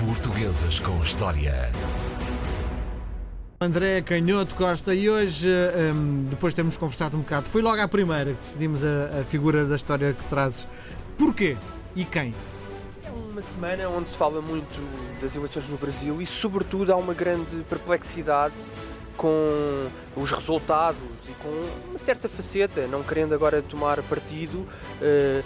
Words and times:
Portuguesas 0.00 0.78
com 0.78 0.98
História. 1.02 1.70
André 3.60 4.00
Canhoto 4.00 4.54
Costa 4.54 4.94
e 4.94 5.10
hoje, 5.10 5.46
hum, 5.46 6.26
depois 6.30 6.54
de 6.54 6.56
termos 6.56 6.78
conversado 6.78 7.18
um 7.18 7.20
bocado, 7.20 7.46
foi 7.46 7.60
logo 7.60 7.82
à 7.82 7.86
primeira 7.86 8.32
que 8.32 8.40
decidimos 8.40 8.82
a, 8.82 9.20
a 9.20 9.24
figura 9.24 9.66
da 9.66 9.76
história 9.76 10.14
que 10.14 10.24
trazes. 10.24 10.66
Porquê 11.18 11.54
e 11.94 12.06
quem? 12.06 12.34
É 13.04 13.10
uma 13.10 13.42
semana 13.42 13.90
onde 13.90 14.08
se 14.08 14.16
fala 14.16 14.40
muito 14.40 14.80
das 15.20 15.36
eleições 15.36 15.68
no 15.68 15.76
Brasil 15.76 16.22
e, 16.22 16.24
sobretudo, 16.24 16.94
há 16.94 16.96
uma 16.96 17.12
grande 17.12 17.56
perplexidade 17.68 18.54
com 19.18 19.86
os 20.16 20.32
resultados 20.32 20.98
e 21.28 21.32
com 21.42 21.90
uma 21.90 21.98
certa 21.98 22.26
faceta, 22.26 22.86
não 22.86 23.02
querendo 23.02 23.34
agora 23.34 23.60
tomar 23.60 24.02
partido 24.04 24.60
uh, 24.60 25.44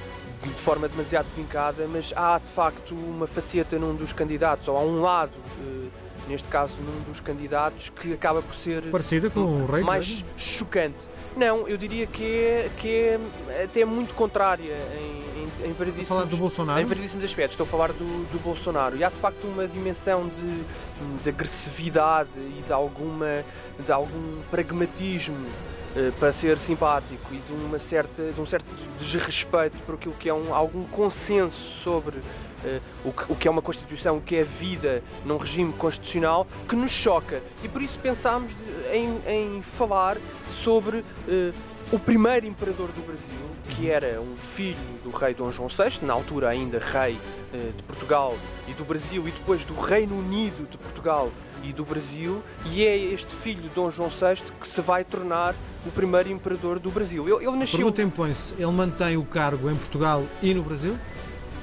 de 0.51 0.61
forma 0.61 0.89
demasiado 0.89 1.27
vincada, 1.37 1.87
mas 1.91 2.13
há 2.15 2.39
de 2.39 2.51
facto 2.51 2.95
uma 2.95 3.27
faceta 3.27 3.79
num 3.79 3.95
dos 3.95 4.13
candidatos, 4.13 4.69
ou 4.69 4.77
há 4.77 4.81
um 4.81 5.01
lado. 5.01 5.33
Uh, 5.61 6.05
neste 6.29 6.49
caso 6.49 6.73
num 6.79 7.03
dos 7.03 7.21
candidatos 7.21 7.91
que 7.91 8.13
acaba 8.13 8.41
por 8.43 8.55
ser 8.55 8.83
parecida 8.91 9.29
com 9.31 9.41
o 9.41 9.67
rei 9.67 9.83
mais 9.83 10.25
chocante. 10.37 11.09
Não, 11.37 11.69
eu 11.69 11.77
diria 11.77 12.07
que 12.07 12.25
é, 12.25 12.71
que 12.79 12.89
é 12.89 13.21
até 13.65 13.85
muito 13.85 14.15
contrária 14.15 14.75
em, 14.97 15.43
em, 15.43 15.71
em 15.71 15.73
variedíssimos, 15.73 16.09
falar 16.09 16.25
do 16.25 16.37
Bolsonaro? 16.37 16.81
em 16.81 16.85
variedíssimos 16.85 17.25
aspectos. 17.25 17.55
Estou 17.55 17.65
a 17.65 17.69
falar 17.69 17.93
do, 17.93 18.31
do 18.31 18.39
Bolsonaro. 18.43 18.97
E 18.97 19.05
há 19.05 19.11
de 19.11 19.17
facto 19.17 19.45
uma 19.45 19.67
dimensão 19.67 20.29
de, 20.29 21.23
de 21.23 21.29
agressividade 21.29 22.31
e 22.37 22.63
de, 22.67 22.73
alguma, 22.73 23.45
de 23.79 23.93
algum 23.93 24.41
pragmatismo 24.51 25.37
eh, 25.37 25.84
para 26.19 26.33
ser 26.33 26.59
simpático 26.59 27.33
e 27.33 27.39
de, 27.39 27.53
uma 27.53 27.79
certa, 27.79 28.33
de 28.33 28.41
um 28.41 28.47
certo 28.47 28.67
desrespeito 28.99 29.77
por 29.85 29.95
aquilo 29.95 30.15
que 30.15 30.29
é 30.29 30.35
um, 30.35 30.55
algum 30.55 30.85
consenso 30.85 31.71
sobre 31.83 32.19
uh, 32.19 32.81
o, 33.05 33.13
que, 33.13 33.33
o 33.33 33.37
que 33.37 33.49
é 33.49 33.51
uma 33.51 33.63
Constituição, 33.63 34.17
o 34.17 34.21
que 34.21 34.37
é 34.37 34.43
vida 34.43 35.03
num 35.25 35.37
regime 35.37 35.73
constitucional, 35.75 36.47
que 36.69 36.75
nos 36.75 36.91
choca. 36.91 37.43
E 37.63 37.69
por 37.69 37.83
isso 37.83 37.99
pensámos 37.99 38.53
em, 38.93 39.21
em 39.27 39.63
falar 39.63 40.17
sobre 40.51 40.99
uh, 40.99 41.55
o 41.93 41.99
primeiro 41.99 42.47
imperador 42.47 42.89
do 42.89 43.07
Brasil, 43.07 43.51
que 43.71 43.89
era 43.89 44.21
um 44.21 44.37
filho 44.37 44.77
do 45.05 45.11
rei 45.11 45.35
Dom 45.35 45.51
João 45.51 45.69
VI, 45.69 46.05
na 46.05 46.13
altura 46.13 46.49
ainda 46.49 46.79
rei 46.79 47.15
uh, 47.15 47.73
de 47.73 47.83
Portugal 47.85 48.37
e 48.67 48.73
do 48.73 48.85
Brasil, 48.85 49.27
e 49.29 49.31
depois 49.31 49.65
do 49.65 49.75
Reino 49.75 50.19
Unido 50.19 50.69
de 50.69 50.79
Portugal 50.79 51.31
e 51.63 51.73
do 51.73 51.85
Brasil, 51.85 52.43
e 52.67 52.85
é 52.85 52.97
este 52.97 53.35
filho 53.35 53.63
de 53.63 53.69
Dom 53.71 53.91
João 53.91 54.09
VI 54.09 54.43
que 54.61 54.69
se 54.69 54.81
vai 54.81 55.05
tornar 55.05 55.55
o 55.85 55.91
primeiro 55.91 56.31
imperador 56.31 56.79
do 56.79 56.91
Brasil. 56.91 57.27
Ele, 57.29 57.47
ele 57.47 57.57
nasceu. 57.57 57.79
Pergunta 57.79 58.03
impõe-se: 58.03 58.55
ele 58.55 58.73
mantém 58.73 59.17
o 59.17 59.25
cargo 59.25 59.71
em 59.71 59.77
Portugal 59.77 60.25
e 60.43 60.55
no 60.55 60.63
Brasil? 60.63 60.97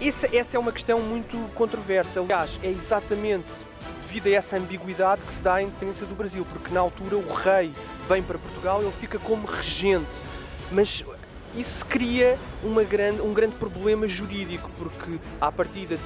Essa, 0.02 0.36
essa 0.36 0.58
é 0.58 0.60
uma 0.60 0.72
questão 0.72 1.00
muito 1.00 1.38
controversa. 1.54 2.20
Aliás, 2.20 2.60
é 2.64 2.70
exatamente 2.70 3.52
devido 4.00 4.28
a 4.28 4.32
essa 4.32 4.58
ambiguidade 4.58 5.22
que 5.22 5.32
se 5.32 5.42
dá 5.42 5.56
à 5.56 5.64
independência 5.64 6.06
do 6.06 6.16
Brasil, 6.16 6.46
porque 6.52 6.74
na 6.74 6.82
altura 6.82 7.16
o 7.16 7.34
rei 7.34 7.72
vem 8.10 8.22
para 8.22 8.38
Portugal, 8.38 8.82
ele 8.82 8.92
fica 8.92 9.18
como 9.20 9.48
regente, 9.48 10.06
mas 10.72 11.06
isso 11.56 11.86
cria 11.86 12.38
grande, 12.90 13.22
um 13.22 13.34
grande 13.34 13.56
problema 13.56 14.08
jurídico, 14.08 14.70
porque 14.78 15.20
à 15.40 15.52
partida 15.52 15.98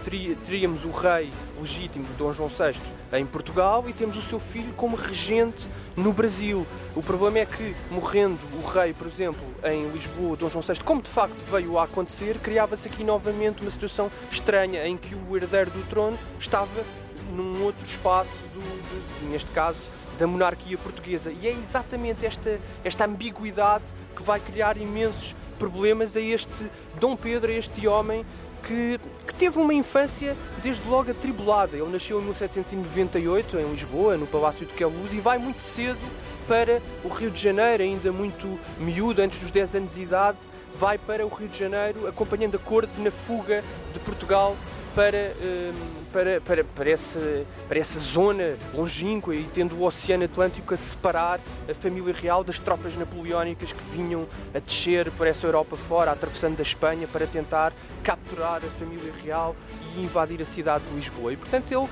teríamos 0.44 0.86
o 0.86 0.92
rei 0.92 1.32
legítimo, 1.60 2.06
Dom 2.18 2.34
João 2.34 2.50
VI, 2.50 2.80
em 3.14 3.26
Portugal 3.26 3.84
e 3.88 3.94
temos 3.94 4.18
o 4.18 4.22
seu 4.22 4.40
filho 4.40 4.74
como 4.74 4.96
regente 4.96 5.70
no 5.96 6.12
Brasil. 6.12 6.66
O 6.96 7.04
problema 7.04 7.40
é 7.40 7.46
que, 7.46 7.76
morrendo 7.92 8.40
o 8.62 8.66
rei, 8.66 8.94
por 8.94 9.08
exemplo, 9.08 9.44
em 9.64 9.88
Lisboa, 9.90 10.36
Dom 10.36 10.50
João 10.50 10.64
VI, 10.64 10.84
como 10.84 11.02
de 11.02 11.10
facto 11.10 11.38
veio 11.50 11.78
a 11.78 11.84
acontecer, 11.84 12.38
criava-se 12.40 12.88
aqui 12.88 13.04
novamente 13.04 13.62
uma 13.62 13.72
situação 13.72 14.12
estranha 14.32 14.88
em 14.88 14.98
que 14.98 15.16
o 15.16 15.38
herdeiro 15.38 15.70
do 15.72 15.88
trono 15.88 16.18
estava 16.40 16.84
num 17.32 17.64
outro 17.64 17.86
espaço, 17.86 18.32
do, 18.54 18.59
do, 18.62 19.30
neste 19.30 19.50
caso, 19.52 19.80
da 20.18 20.26
monarquia 20.26 20.78
portuguesa. 20.78 21.32
E 21.32 21.48
é 21.48 21.52
exatamente 21.52 22.26
esta, 22.26 22.59
esta 22.84 23.06
ambiguidade 23.06 23.84
que 24.16 24.24
vai 24.24 24.40
criar 24.40 24.78
imensos 24.78 25.36
problemas 25.58 26.16
a 26.16 26.22
este 26.22 26.66
Dom 27.00 27.16
Pedro, 27.16 27.52
a 27.52 27.56
este 27.56 27.88
homem 27.88 28.26
que, 28.64 29.00
que, 29.28 29.34
teve 29.36 29.60
uma 29.60 29.74
infância 29.74 30.36
desde 30.62 30.88
logo 30.88 31.12
atribulada. 31.12 31.78
Ele 31.78 31.90
nasceu 31.90 32.20
em 32.20 32.24
1798 32.24 33.58
em 33.60 33.72
Lisboa, 33.72 34.18
no 34.18 34.26
Palácio 34.26 34.66
de 34.66 34.74
Queluz, 34.74 35.14
e 35.14 35.20
vai 35.20 35.38
muito 35.38 35.62
cedo 35.62 36.00
para 36.48 36.82
o 37.04 37.08
Rio 37.08 37.32
de 37.32 37.42
Janeiro, 37.42 37.84
ainda 37.84 38.12
muito 38.12 38.60
miúdo, 38.80 39.22
antes 39.22 39.40
dos 39.40 39.52
10 39.52 39.76
anos 39.76 39.96
de 39.96 40.02
idade, 40.02 40.38
vai 40.76 40.98
para 40.98 41.26
o 41.26 41.30
Rio 41.30 41.48
de 41.48 41.58
Janeiro 41.58 42.08
acompanhando 42.08 42.56
a 42.56 42.60
corte 42.60 43.00
na 43.00 43.12
fuga 43.12 43.64
de 43.94 44.00
Portugal 44.00 44.56
para, 44.95 45.33
hum, 45.41 45.73
para, 46.11 46.41
para, 46.41 46.63
para, 46.63 46.89
essa, 46.89 47.19
para 47.67 47.78
essa 47.78 48.00
zona 48.00 48.56
longínqua 48.73 49.35
e 49.35 49.44
tendo 49.53 49.75
o 49.75 49.83
Oceano 49.83 50.23
Atlântico 50.23 50.73
a 50.73 50.78
separar 50.78 51.39
a 51.69 51.73
família 51.75 52.13
real 52.13 52.45
das 52.45 52.57
tropas 52.57 52.95
napoleónicas 52.95 53.73
que 53.73 53.83
vinham 53.83 54.25
a 54.53 54.59
descer 54.59 55.11
por 55.11 55.28
essa 55.28 55.45
Europa 55.45 55.75
fora, 55.75 56.11
atravessando 56.11 56.56
da 56.56 56.63
Espanha 56.63 57.07
para 57.07 57.28
tentar 57.28 57.73
capturar 58.01 58.61
a 58.63 58.79
família 58.79 59.11
real 59.22 59.53
e 59.95 60.01
invadir 60.01 60.41
a 60.41 60.45
cidade 60.45 60.85
de 60.85 60.95
Lisboa. 60.95 61.33
E 61.33 61.35
portanto 61.35 61.69
ele 61.69 61.89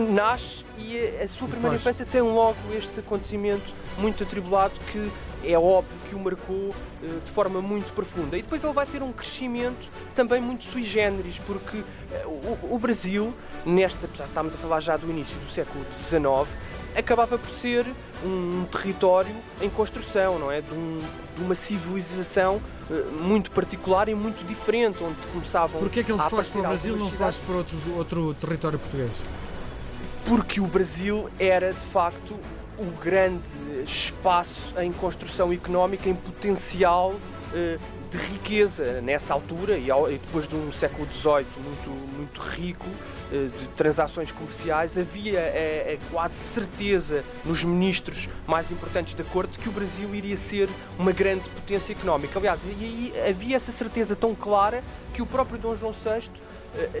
nasce 0.00 0.64
e 0.78 0.98
a 1.22 1.28
sua 1.28 1.48
primeira 1.48 1.76
infância 1.76 2.04
tem 2.04 2.20
logo 2.20 2.56
este 2.76 3.00
acontecimento 3.00 3.72
muito 3.98 4.22
atribulado 4.22 4.74
que 4.90 5.10
é 5.46 5.58
óbvio 5.58 5.96
que 6.08 6.14
o 6.14 6.18
marcou 6.18 6.74
eh, 7.02 7.06
de 7.24 7.30
forma 7.30 7.60
muito 7.60 7.92
profunda. 7.92 8.36
E 8.38 8.42
depois 8.42 8.64
ele 8.64 8.72
vai 8.72 8.86
ter 8.86 9.02
um 9.02 9.12
crescimento 9.12 9.90
também 10.14 10.40
muito 10.40 10.64
sui 10.64 10.82
generis, 10.82 11.38
porque 11.38 11.82
eh, 12.10 12.24
o, 12.70 12.78
Brasil, 12.78 13.34
nesta, 13.64 14.06
apesar 14.06 14.24
de 14.24 14.30
estarmos 14.30 14.54
a 14.54 14.56
falar 14.56 14.80
já 14.80 14.96
do 14.96 15.08
início 15.10 15.36
do 15.36 15.50
século 15.50 15.84
XIX, 15.94 16.56
acabava 16.96 17.36
por 17.36 17.50
ser 17.50 17.86
um 18.24 18.64
território 18.70 19.34
em 19.60 19.68
construção, 19.68 20.38
não 20.38 20.50
é? 20.50 20.60
De, 20.60 20.72
um, 20.72 21.00
de 21.36 21.42
uma 21.42 21.54
civilização 21.54 22.60
eh, 22.90 23.04
muito 23.20 23.50
particular 23.50 24.08
e 24.08 24.14
muito 24.14 24.46
diferente, 24.46 25.02
onde 25.02 25.16
começavam 25.32 25.80
Porquê 25.80 26.00
é 26.00 26.04
que 26.04 26.12
ele 26.12 26.22
foge 26.22 26.50
para 26.50 26.60
o 26.60 26.62
Brasil 26.62 26.96
e 26.96 26.98
não 26.98 27.10
foge 27.10 27.40
para 27.42 27.56
outro, 27.56 27.78
outro 27.96 28.34
território 28.34 28.78
português? 28.78 29.10
Porque 30.26 30.60
o 30.60 30.66
Brasil 30.66 31.28
era, 31.38 31.72
de 31.72 31.84
facto, 31.84 32.34
o 32.78 32.84
grande 33.02 33.50
espaço 33.84 34.74
em 34.78 34.92
construção 34.92 35.52
económica, 35.52 36.08
em 36.08 36.14
potencial 36.14 37.14
de 38.10 38.18
riqueza 38.18 39.00
nessa 39.00 39.34
altura 39.34 39.78
e 39.78 39.88
depois 40.18 40.46
de 40.46 40.54
um 40.54 40.70
século 40.70 41.06
XVIII 41.12 41.46
muito, 41.64 41.90
muito 42.16 42.40
rico 42.40 42.86
eh, 43.32 43.48
de 43.58 43.68
transações 43.68 44.30
comerciais, 44.30 44.96
havia 44.98 45.38
a, 45.38 45.42
eh, 45.42 45.98
a 45.98 46.10
quase 46.12 46.34
certeza 46.34 47.24
nos 47.44 47.64
ministros 47.64 48.28
mais 48.46 48.70
importantes 48.70 49.14
da 49.14 49.24
corte 49.24 49.58
que 49.58 49.68
o 49.68 49.72
Brasil 49.72 50.14
iria 50.14 50.36
ser 50.36 50.68
uma 50.98 51.10
grande 51.10 51.48
potência 51.50 51.92
económica. 51.92 52.38
Aliás, 52.38 52.60
e, 52.64 53.12
havia 53.28 53.56
essa 53.56 53.72
certeza 53.72 54.14
tão 54.14 54.34
clara 54.34 54.82
que 55.12 55.22
o 55.22 55.26
próprio 55.26 55.58
Dom 55.58 55.74
João 55.74 55.92
VI, 55.92 56.30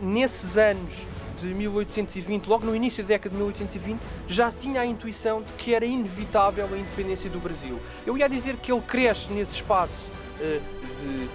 nesses 0.02 0.56
anos 0.56 1.06
de 1.36 1.46
1820, 1.46 2.46
logo 2.46 2.64
no 2.64 2.74
início 2.74 3.02
da 3.04 3.08
década 3.08 3.30
de 3.30 3.36
1820, 3.36 4.00
já 4.26 4.50
tinha 4.50 4.80
a 4.80 4.86
intuição 4.86 5.42
de 5.42 5.52
que 5.54 5.74
era 5.74 5.84
inevitável 5.84 6.68
a 6.72 6.76
independência 6.76 7.28
do 7.28 7.38
Brasil. 7.38 7.78
Eu 8.06 8.16
ia 8.16 8.28
dizer 8.28 8.56
que 8.56 8.72
ele 8.72 8.82
cresce 8.82 9.32
nesse 9.32 9.54
espaço 9.54 10.10
de, 10.38 11.28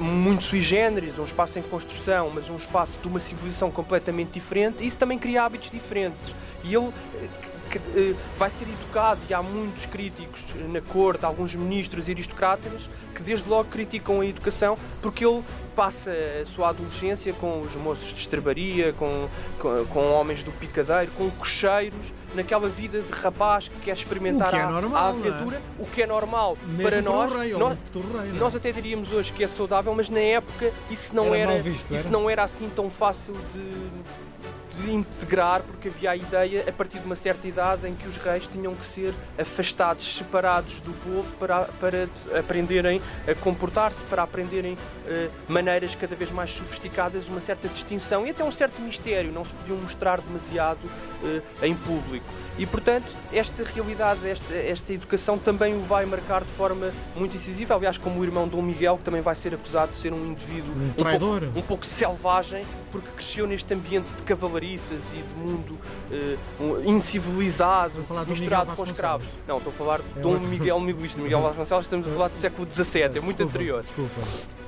muito 0.00 0.44
sui 0.44 0.60
generis, 0.60 1.18
um 1.18 1.24
espaço 1.24 1.58
em 1.58 1.62
construção, 1.62 2.30
mas 2.34 2.48
um 2.50 2.56
espaço 2.56 2.98
de 3.00 3.08
uma 3.08 3.20
civilização 3.20 3.70
completamente 3.70 4.30
diferente, 4.32 4.84
isso 4.84 4.98
também 4.98 5.18
cria 5.18 5.44
hábitos 5.44 5.70
diferentes. 5.70 6.34
E 6.64 6.74
ele 6.74 6.92
que, 7.64 7.78
uh, 7.78 8.16
vai 8.38 8.50
ser 8.50 8.64
educado, 8.64 9.20
e 9.28 9.34
há 9.34 9.42
muitos 9.42 9.86
críticos 9.86 10.44
na 10.72 10.80
corte, 10.80 11.24
alguns 11.24 11.54
ministros 11.54 12.08
e 12.08 12.12
aristocratas, 12.12 12.90
que 13.14 13.22
desde 13.22 13.48
logo 13.48 13.68
criticam 13.70 14.20
a 14.20 14.26
educação, 14.26 14.76
porque 15.00 15.24
ele 15.24 15.42
passa 15.74 16.10
a 16.40 16.44
sua 16.46 16.70
adolescência 16.70 17.32
com 17.32 17.60
os 17.60 17.74
moços 17.74 18.12
de 18.12 18.20
estrebaria, 18.20 18.92
com, 18.92 19.28
com, 19.58 19.84
com 19.86 20.12
homens 20.12 20.42
do 20.42 20.52
picadeiro, 20.52 21.10
com 21.12 21.30
cocheiros, 21.30 22.12
naquela 22.34 22.68
vida 22.68 23.00
de 23.00 23.12
rapaz 23.12 23.68
que 23.68 23.78
quer 23.80 23.92
experimentar 23.92 24.50
que 24.50 24.56
é 24.56 24.60
a, 24.60 24.70
normal, 24.70 25.04
a, 25.04 25.08
aventura, 25.08 25.56
é? 25.56 25.82
o 25.82 25.86
que 25.86 26.02
é 26.02 26.06
normal 26.06 26.58
Mesmo 26.66 26.82
para 26.82 27.02
nós. 27.02 27.32
Rei, 27.32 27.52
nós, 27.52 27.78
rei, 28.22 28.30
é? 28.30 28.38
nós 28.38 28.56
até 28.56 28.72
diríamos 28.72 29.12
hoje 29.12 29.32
que 29.32 29.44
é 29.44 29.48
saudável, 29.48 29.94
mas 29.94 30.08
na 30.08 30.20
época 30.20 30.72
isso 30.90 31.14
não 31.14 31.34
era, 31.34 31.52
era, 31.52 31.62
visto, 31.62 31.94
isso 31.94 32.08
era? 32.08 32.18
não 32.18 32.28
era 32.28 32.42
assim 32.42 32.68
tão 32.74 32.90
fácil 32.90 33.34
de 33.52 33.64
de 34.76 34.90
integrar, 34.92 35.62
porque 35.62 35.88
havia 35.88 36.10
a 36.10 36.16
ideia, 36.16 36.64
a 36.68 36.72
partir 36.72 36.98
de 36.98 37.06
uma 37.06 37.16
certa 37.16 37.46
idade, 37.46 37.86
em 37.86 37.94
que 37.94 38.06
os 38.08 38.16
reis 38.16 38.46
tinham 38.46 38.74
que 38.74 38.84
ser 38.84 39.14
afastados, 39.38 40.16
separados 40.16 40.80
do 40.80 40.92
povo 41.02 41.34
para, 41.36 41.64
para 41.80 42.08
aprenderem 42.38 43.00
a 43.28 43.34
comportar-se, 43.34 44.02
para 44.04 44.22
aprenderem 44.22 44.74
uh, 44.74 45.30
maneiras 45.48 45.94
cada 45.94 46.14
vez 46.14 46.30
mais 46.30 46.50
sofisticadas, 46.50 47.28
uma 47.28 47.40
certa 47.40 47.68
distinção 47.68 48.26
e 48.26 48.30
até 48.30 48.44
um 48.44 48.50
certo 48.50 48.80
mistério, 48.80 49.32
não 49.32 49.44
se 49.44 49.52
podiam 49.52 49.78
mostrar 49.78 50.20
demasiado 50.20 50.84
uh, 50.84 51.42
em 51.62 51.74
público. 51.74 52.26
E, 52.58 52.66
portanto, 52.66 53.06
esta 53.32 53.64
realidade, 53.64 54.28
esta, 54.28 54.54
esta 54.54 54.92
educação 54.92 55.38
também 55.38 55.76
o 55.76 55.82
vai 55.82 56.06
marcar 56.06 56.44
de 56.44 56.52
forma 56.52 56.92
muito 57.16 57.36
incisiva, 57.36 57.74
aliás, 57.74 57.98
como 57.98 58.20
o 58.20 58.24
irmão 58.24 58.46
Dom 58.46 58.62
Miguel, 58.62 58.96
que 58.98 59.04
também 59.04 59.20
vai 59.20 59.34
ser 59.34 59.54
acusado 59.54 59.92
de 59.92 59.98
ser 59.98 60.12
um 60.12 60.26
indivíduo 60.26 60.72
um, 60.74 60.88
um, 60.88 60.92
pouco, 60.92 61.58
um 61.58 61.62
pouco 61.62 61.86
selvagem, 61.86 62.64
porque 62.94 63.10
cresceu 63.16 63.44
neste 63.44 63.74
ambiente 63.74 64.12
de 64.12 64.22
cavalariças 64.22 65.00
e 65.12 65.16
de 65.16 65.34
mundo 65.34 65.76
um, 66.60 66.88
incivilizado, 66.88 67.92
misturado 68.28 68.76
com 68.76 68.84
escravos. 68.84 69.26
Não, 69.48 69.58
estou 69.58 69.72
a 69.72 69.74
falar 69.74 69.98
de 69.98 70.18
É 70.18 70.22
Dom 70.22 70.34
outro. 70.34 70.48
Miguel 70.48 70.78
Milista, 70.78 71.20
Miguel 71.20 71.42
Vasconcelos, 71.42 71.86
estamos 71.86 72.06
a 72.06 72.10
falar 72.12 72.28
do 72.28 72.38
século 72.38 72.70
XVII, 72.70 73.02
é 73.02 73.08
muito 73.08 73.22
Desculpa, 73.22 73.42
anterior. 73.42 73.82
Desculpa. 73.82 74.20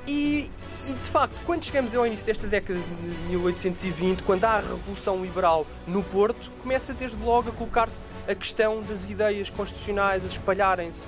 E, 0.07 0.49
e, 0.87 0.93
de 0.93 1.09
facto, 1.09 1.35
quando 1.45 1.63
chegamos 1.65 1.93
ao 1.93 2.07
início 2.07 2.25
desta 2.25 2.47
década 2.47 2.79
de 2.79 3.29
1820, 3.29 4.23
quando 4.23 4.45
há 4.45 4.51
a 4.51 4.59
Revolução 4.61 5.21
Liberal 5.21 5.67
no 5.85 6.01
Porto, 6.01 6.49
começa 6.63 6.93
desde 6.93 7.17
logo 7.17 7.49
a 7.49 7.51
colocar-se 7.51 8.05
a 8.25 8.33
questão 8.33 8.81
das 8.81 9.09
ideias 9.09 9.49
constitucionais 9.49 10.23
a 10.23 10.27
espalharem-se 10.27 11.03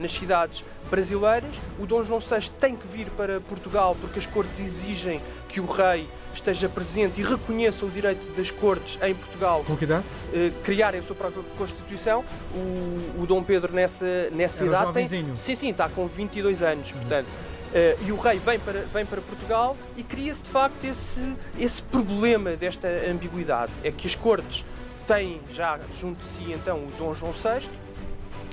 nas 0.00 0.12
cidades 0.12 0.64
brasileiras. 0.90 1.60
O 1.78 1.86
Dom 1.86 2.02
João 2.02 2.18
VI 2.18 2.50
tem 2.58 2.74
que 2.74 2.88
vir 2.88 3.06
para 3.10 3.40
Portugal 3.40 3.96
porque 4.00 4.18
as 4.18 4.26
cortes 4.26 4.58
exigem 4.58 5.20
que 5.48 5.60
o 5.60 5.66
rei 5.66 6.08
esteja 6.34 6.68
presente 6.68 7.20
e 7.20 7.24
reconheça 7.24 7.84
o 7.84 7.90
direito 7.90 8.30
das 8.32 8.50
cortes 8.52 8.98
em 9.02 9.14
Portugal 9.14 9.64
Com 9.66 9.76
que 9.76 9.84
idade? 9.84 10.04
eh, 10.32 10.50
criarem 10.64 11.00
a 11.00 11.02
sua 11.02 11.14
própria 11.16 11.42
Constituição. 11.58 12.24
O, 12.54 13.22
o 13.22 13.26
Dom 13.26 13.42
Pedro, 13.42 13.72
nessa, 13.72 14.28
nessa 14.30 14.64
Era 14.64 14.76
idade, 14.76 14.92
tem, 14.92 15.36
sim, 15.36 15.54
sim, 15.56 15.70
está 15.70 15.88
com 15.88 16.06
22 16.06 16.62
anos, 16.62 16.90
portanto. 16.92 17.26
Eh, 17.72 17.96
e 18.02 18.12
o 18.12 18.16
rei 18.16 18.38
vem 18.38 18.58
para, 18.58 18.80
vem 18.80 19.06
para 19.06 19.20
Portugal 19.20 19.76
e 19.96 20.02
cria-se 20.02 20.42
de 20.42 20.50
facto 20.50 20.84
esse, 20.84 21.34
esse 21.58 21.82
problema 21.82 22.56
desta 22.56 22.88
ambiguidade. 23.08 23.72
É 23.84 23.90
que 23.90 24.06
as 24.06 24.14
cortes 24.14 24.64
têm 25.06 25.40
já 25.52 25.78
junto 25.98 26.20
de 26.20 26.26
si 26.26 26.52
então 26.52 26.78
o 26.78 26.92
Dom 26.98 27.14
João 27.14 27.32
VI 27.32 27.68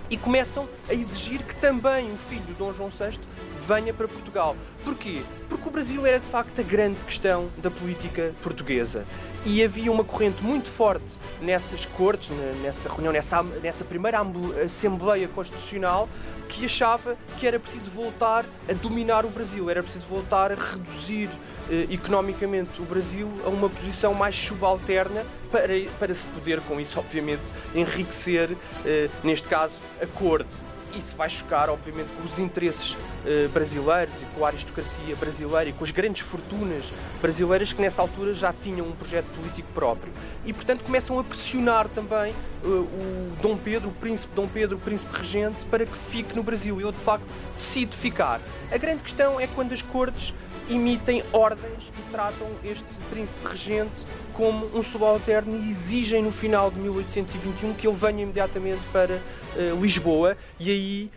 e 0.09 0.17
começam 0.17 0.67
a 0.89 0.93
exigir 0.93 1.41
que 1.43 1.55
também 1.55 2.11
o 2.11 2.17
filho 2.17 2.43
de 2.43 2.53
Dom 2.53 2.71
João 2.71 2.89
VI 2.89 3.19
venha 3.67 3.93
para 3.93 4.07
Portugal. 4.07 4.55
Porquê? 4.83 5.21
Porque 5.49 5.67
o 5.67 5.71
Brasil 5.71 6.05
era 6.05 6.19
de 6.19 6.25
facto 6.25 6.59
a 6.59 6.63
grande 6.63 6.97
questão 7.05 7.49
da 7.57 7.69
política 7.69 8.33
portuguesa. 8.41 9.05
E 9.45 9.63
havia 9.63 9.91
uma 9.91 10.03
corrente 10.03 10.41
muito 10.43 10.69
forte 10.69 11.05
nessas 11.41 11.85
cortes, 11.85 12.29
ne- 12.29 12.61
nessa 12.63 12.89
reunião, 12.89 13.11
nessa, 13.11 13.43
nessa 13.43 13.83
primeira 13.83 14.19
Assembleia 14.63 15.27
Constitucional, 15.27 16.07
que 16.47 16.65
achava 16.65 17.17
que 17.37 17.45
era 17.45 17.59
preciso 17.59 17.89
voltar 17.91 18.45
a 18.69 18.73
dominar 18.73 19.25
o 19.25 19.29
Brasil, 19.29 19.69
era 19.69 19.83
preciso 19.83 20.05
voltar 20.05 20.51
a 20.51 20.55
reduzir 20.55 21.29
eh, 21.69 21.87
economicamente 21.89 22.81
o 22.81 22.85
Brasil 22.85 23.29
a 23.45 23.49
uma 23.49 23.69
posição 23.69 24.13
mais 24.13 24.35
subalterna 24.35 25.25
para, 25.51 25.73
para 25.99 26.13
se 26.13 26.25
poder, 26.27 26.61
com 26.61 26.79
isso, 26.79 26.97
obviamente, 26.99 27.43
enriquecer, 27.75 28.55
eh, 28.85 29.09
neste 29.23 29.47
caso, 29.47 29.75
a 30.01 30.05
corte. 30.07 30.57
Isso 30.97 31.15
vai 31.15 31.29
chocar, 31.29 31.69
obviamente, 31.69 32.09
com 32.17 32.23
os 32.23 32.39
interesses 32.39 32.97
eh, 33.25 33.47
brasileiros 33.53 34.13
e 34.21 34.25
com 34.35 34.43
a 34.43 34.47
aristocracia 34.47 35.15
brasileira 35.15 35.69
e 35.69 35.73
com 35.73 35.83
as 35.83 35.91
grandes 35.91 36.21
fortunas 36.21 36.91
brasileiras 37.21 37.71
que 37.71 37.81
nessa 37.81 38.01
altura 38.01 38.33
já 38.33 38.51
tinham 38.51 38.87
um 38.87 38.93
projeto 38.93 39.27
político 39.35 39.67
próprio. 39.73 40.11
E, 40.43 40.51
portanto, 40.51 40.83
começam 40.83 41.19
a 41.19 41.23
pressionar 41.23 41.87
também 41.89 42.33
eh, 42.63 42.67
o 42.67 43.31
Dom 43.41 43.55
Pedro, 43.57 43.89
o 43.89 43.93
príncipe 43.93 44.33
Dom 44.35 44.47
Pedro, 44.47 44.77
o 44.77 44.79
príncipe 44.79 45.15
regente, 45.15 45.65
para 45.65 45.85
que 45.85 45.97
fique 45.97 46.35
no 46.35 46.41
Brasil. 46.41 46.81
Ele, 46.81 46.91
de 46.91 46.99
facto, 46.99 47.27
decide 47.55 47.95
ficar. 47.95 48.41
A 48.71 48.77
grande 48.77 49.03
questão 49.03 49.39
é 49.39 49.45
quando 49.45 49.73
as 49.73 49.81
cortes 49.81 50.33
emitem 50.69 51.23
ordens 51.31 51.91
e 51.97 52.11
tratam 52.11 52.47
este 52.63 52.85
príncipe 53.09 53.47
regente 53.47 54.05
como 54.33 54.65
um 54.77 54.83
subalterno 54.83 55.57
e 55.57 55.69
exigem 55.69 56.21
no 56.21 56.31
final 56.31 56.69
de 56.69 56.79
1821 56.79 57.73
que 57.73 57.87
ele 57.87 57.95
venha 57.95 58.23
imediatamente 58.23 58.81
para 58.91 59.15
eh, 59.55 59.71
Lisboa. 59.79 60.37
E 60.59 60.71
aí 60.71 61.11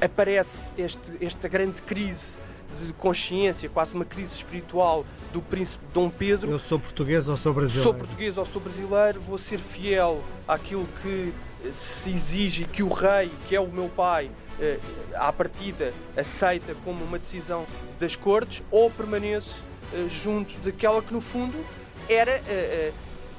aparece 0.00 0.72
este, 0.76 1.12
esta 1.20 1.48
grande 1.48 1.82
crise 1.82 2.38
de 2.84 2.92
consciência, 2.92 3.68
quase 3.68 3.94
uma 3.94 4.04
crise 4.04 4.34
espiritual 4.34 5.04
do 5.32 5.40
príncipe 5.40 5.84
Dom 5.92 6.10
Pedro. 6.10 6.50
Eu 6.50 6.58
sou 6.58 6.78
português 6.78 7.28
ou 7.28 7.36
sou 7.36 7.52
brasileiro? 7.52 7.90
Sou 7.90 7.94
português 7.94 8.38
ou 8.38 8.44
sou 8.44 8.60
brasileiro, 8.60 9.20
vou 9.20 9.38
ser 9.38 9.58
fiel 9.58 10.22
àquilo 10.46 10.86
que 11.02 11.32
eh, 11.64 11.70
se 11.72 12.10
exige 12.10 12.64
que 12.64 12.82
o 12.82 12.88
rei, 12.88 13.30
que 13.48 13.56
é 13.56 13.60
o 13.60 13.68
meu 13.68 13.88
pai, 13.88 14.30
eh, 14.60 14.78
à 15.14 15.32
partida 15.32 15.92
aceita 16.16 16.74
como 16.84 17.04
uma 17.04 17.18
decisão 17.18 17.66
das 17.98 18.16
cortes, 18.16 18.62
ou 18.70 18.90
permaneço 18.90 19.56
eh, 19.92 20.06
junto 20.08 20.58
daquela 20.58 21.00
que 21.00 21.12
no 21.12 21.20
fundo 21.20 21.56
era 22.08 22.40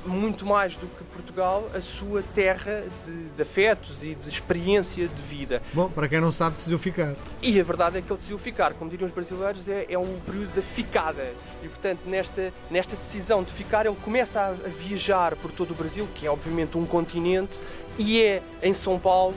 muito 0.08 0.46
mais 0.46 0.76
do 0.78 0.88
que 0.88 1.04
Portugal 1.06 1.70
a 1.74 1.82
sua 1.82 2.22
terra 2.22 2.84
de, 3.06 3.26
de 3.30 3.42
afetos 3.42 4.04
e 4.04 4.16
de 4.16 4.30
experiência 4.30 5.08
de 5.08 5.22
vida. 5.22 5.62
Bom, 5.74 5.90
para 5.90 6.08
quem 6.08 6.20
não 6.20 6.32
sabe, 6.32 6.58
decidiu 6.58 6.80
ficar. 6.80 7.16
E 7.42 7.60
a 7.60 7.64
verdade 7.64 7.98
é 7.98 8.02
que 8.02 8.12
ele 8.12 8.18
decidiu 8.18 8.38
ficar, 8.38 8.74
como 8.74 8.90
diriam 8.90 9.06
os 9.06 9.14
brasileiros, 9.14 9.68
é, 9.68 9.86
é 9.90 9.98
um 9.98 10.20
período 10.26 10.56
da 10.56 10.62
ficada. 10.62 11.34
E 11.64 11.68
portanto, 11.68 12.00
nesta, 12.06 12.54
nesta 12.70 12.96
decisão 12.96 13.44
de 13.44 13.52
ficar, 13.52 13.86
ele 13.86 13.96
começa 14.04 14.40
a, 14.40 14.50
a 14.50 14.70
viajar 14.70 15.36
por 15.36 15.52
todo 15.52 15.72
o 15.72 15.76
Brasil, 15.76 16.08
que 16.16 16.26
é 16.26 16.32
obviamente 16.32 16.78
um 16.78 16.86
continente, 16.86 17.60
e 17.98 18.22
é 18.22 18.42
em 18.62 18.74
São 18.74 19.00
Paulo, 19.00 19.36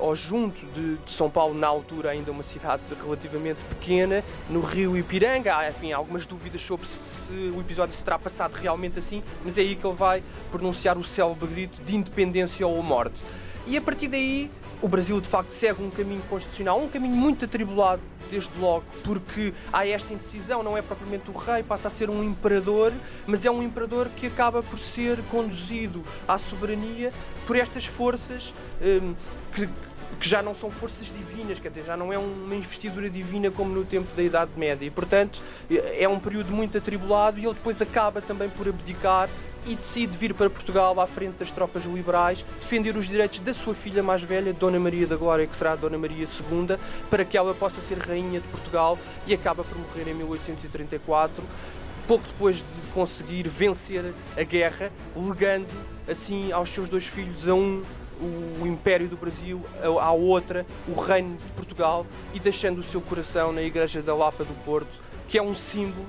ou 0.00 0.14
junto 0.14 0.64
de, 0.66 0.96
de 0.96 1.12
São 1.12 1.28
Paulo, 1.30 1.54
na 1.54 1.66
altura 1.66 2.10
ainda 2.10 2.30
uma 2.30 2.42
cidade 2.42 2.82
relativamente 3.02 3.58
pequena, 3.64 4.22
no 4.48 4.60
rio 4.60 4.96
Ipiranga. 4.96 5.56
Há 5.56 5.70
enfim, 5.70 5.92
algumas 5.92 6.26
dúvidas 6.26 6.60
sobre 6.60 6.86
se 6.86 7.32
o 7.54 7.60
episódio 7.60 7.94
se 7.94 8.04
terá 8.04 8.18
passado 8.18 8.54
realmente 8.54 8.98
assim, 8.98 9.22
mas 9.44 9.58
é 9.58 9.62
aí 9.62 9.74
que 9.74 9.86
ele 9.86 9.96
vai 9.96 10.22
pronunciar 10.50 10.96
o 10.96 11.04
célebre 11.04 11.46
grito 11.46 11.82
de 11.82 11.96
independência 11.96 12.66
ou 12.66 12.82
morte. 12.82 13.24
E 13.66 13.76
a 13.76 13.80
partir 13.80 14.08
daí, 14.08 14.50
o 14.82 14.88
Brasil 14.88 15.18
de 15.20 15.28
facto 15.28 15.52
segue 15.52 15.82
um 15.82 15.90
caminho 15.90 16.22
constitucional, 16.28 16.78
um 16.78 16.88
caminho 16.88 17.16
muito 17.16 17.46
atribulado 17.46 18.02
desde 18.30 18.50
logo, 18.58 18.84
porque 19.02 19.54
há 19.72 19.86
esta 19.86 20.12
indecisão, 20.12 20.62
não 20.62 20.76
é 20.76 20.82
propriamente 20.82 21.30
o 21.30 21.32
rei, 21.32 21.62
passa 21.62 21.88
a 21.88 21.90
ser 21.90 22.10
um 22.10 22.22
imperador, 22.22 22.92
mas 23.26 23.44
é 23.44 23.50
um 23.50 23.62
imperador 23.62 24.08
que 24.16 24.26
acaba 24.26 24.62
por 24.62 24.78
ser 24.78 25.18
conduzido 25.30 26.02
à 26.28 26.36
soberania 26.36 27.12
por 27.46 27.56
estas 27.56 27.86
forças 27.86 28.52
hum, 28.82 29.14
que, 29.54 29.66
que 30.20 30.28
já 30.28 30.42
não 30.42 30.54
são 30.54 30.70
forças 30.70 31.06
divinas, 31.06 31.58
quer 31.58 31.68
dizer, 31.70 31.84
já 31.84 31.96
não 31.96 32.12
é 32.12 32.18
uma 32.18 32.54
investidura 32.54 33.08
divina 33.08 33.50
como 33.50 33.74
no 33.74 33.84
tempo 33.84 34.14
da 34.14 34.22
Idade 34.22 34.50
Média. 34.56 34.86
E, 34.86 34.90
portanto, 34.90 35.40
é 35.70 36.08
um 36.08 36.18
período 36.18 36.50
muito 36.50 36.76
atribulado 36.76 37.38
e 37.38 37.44
ele 37.44 37.54
depois 37.54 37.80
acaba 37.80 38.20
também 38.20 38.48
por 38.48 38.68
abdicar 38.68 39.28
e 39.66 39.74
decide 39.74 40.16
vir 40.16 40.34
para 40.34 40.50
Portugal 40.50 40.98
à 41.00 41.06
frente 41.06 41.34
das 41.38 41.50
tropas 41.50 41.84
liberais, 41.84 42.44
defender 42.60 42.96
os 42.96 43.06
direitos 43.06 43.40
da 43.40 43.54
sua 43.54 43.74
filha 43.74 44.02
mais 44.02 44.22
velha, 44.22 44.52
Dona 44.52 44.78
Maria 44.78 45.06
da 45.06 45.16
Glória, 45.16 45.46
que 45.46 45.56
será 45.56 45.74
Dona 45.74 45.98
Maria 45.98 46.26
II, 46.26 46.76
para 47.10 47.24
que 47.24 47.36
ela 47.36 47.54
possa 47.54 47.80
ser 47.80 47.98
rainha 47.98 48.40
de 48.40 48.48
Portugal 48.48 48.98
e 49.26 49.34
acaba 49.34 49.64
por 49.64 49.78
morrer 49.78 50.10
em 50.10 50.14
1834, 50.14 51.42
pouco 52.06 52.24
depois 52.26 52.56
de 52.56 52.88
conseguir 52.92 53.48
vencer 53.48 54.12
a 54.36 54.42
guerra, 54.42 54.92
legando 55.16 55.66
assim 56.08 56.52
aos 56.52 56.70
seus 56.70 56.88
dois 56.88 57.06
filhos 57.06 57.48
a 57.48 57.54
um 57.54 57.82
o 58.60 58.66
Império 58.66 59.08
do 59.08 59.16
Brasil, 59.16 59.60
à 60.00 60.12
outra 60.12 60.64
o 60.86 60.98
Reino 60.98 61.36
de 61.36 61.52
Portugal 61.52 62.06
e 62.32 62.38
deixando 62.38 62.78
o 62.78 62.82
seu 62.82 63.00
coração 63.00 63.52
na 63.52 63.62
Igreja 63.62 64.00
da 64.00 64.14
Lapa 64.14 64.44
do 64.44 64.54
Porto, 64.64 65.00
que 65.28 65.36
é 65.36 65.42
um 65.42 65.54
símbolo 65.54 66.06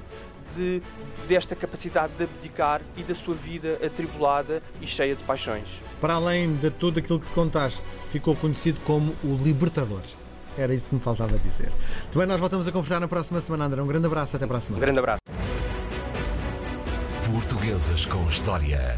de, 0.55 0.81
desta 1.27 1.55
capacidade 1.55 2.13
de 2.17 2.23
abdicar 2.23 2.81
e 2.97 3.03
da 3.03 3.13
sua 3.15 3.35
vida 3.35 3.79
atribulada 3.85 4.61
e 4.81 4.87
cheia 4.87 5.15
de 5.15 5.23
paixões. 5.23 5.81
Para 6.01 6.15
além 6.15 6.55
de 6.55 6.69
tudo 6.71 6.99
aquilo 6.99 7.19
que 7.19 7.27
contaste, 7.27 7.85
ficou 8.11 8.35
conhecido 8.35 8.79
como 8.85 9.15
o 9.23 9.35
Libertador. 9.43 10.01
Era 10.57 10.73
isso 10.73 10.89
que 10.89 10.95
me 10.95 11.01
faltava 11.01 11.37
dizer. 11.37 11.69
Também 12.11 12.27
nós 12.27 12.39
voltamos 12.39 12.67
a 12.67 12.71
conversar 12.71 12.99
na 12.99 13.07
próxima 13.07 13.41
semana, 13.41 13.65
André. 13.65 13.81
Um 13.81 13.87
grande 13.87 14.07
abraço, 14.07 14.35
até 14.37 14.47
para 14.47 14.55
a 14.55 14.59
Um 14.59 14.61
semana. 14.61 14.85
grande 14.85 14.99
abraço. 14.99 15.19
Portuguesas 17.31 18.05
com 18.05 18.23
História. 18.29 18.97